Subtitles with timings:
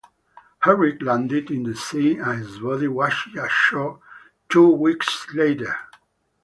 [0.61, 3.99] Herrick landed in the sea and his body washed ashore
[4.49, 5.75] two weeks later.